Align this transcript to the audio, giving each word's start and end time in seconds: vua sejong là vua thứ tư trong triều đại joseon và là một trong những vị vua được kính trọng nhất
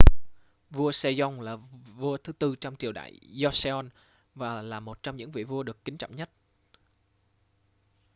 vua 0.71 0.91
sejong 0.91 1.41
là 1.41 1.55
vua 1.95 2.17
thứ 2.17 2.33
tư 2.33 2.55
trong 2.61 2.75
triều 2.75 2.91
đại 2.91 3.19
joseon 3.33 3.89
và 4.35 4.61
là 4.61 4.79
một 4.79 5.03
trong 5.03 5.17
những 5.17 5.31
vị 5.31 5.43
vua 5.43 5.63
được 5.63 5.85
kính 5.85 5.97
trọng 5.97 6.15
nhất 6.15 6.29